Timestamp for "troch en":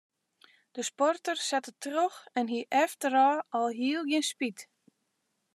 1.87-2.47